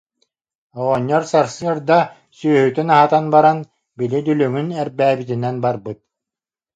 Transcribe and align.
Оҕонньор 0.79 1.23
сарсыарда 1.31 1.99
сүөһүтүн 2.37 2.87
аһатан 2.95 3.25
баран, 3.35 3.59
били 3.97 4.19
дүлүҥүн 4.25 4.67
эрбээбитинэн 4.81 5.55
барбыт 5.63 5.99